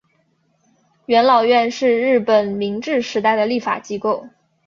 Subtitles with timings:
[1.05, 4.27] 元老院是日本明治时代的立法机构。